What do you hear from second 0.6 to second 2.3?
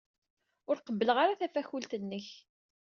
Ur qebbleɣ ara tafakult-nnek.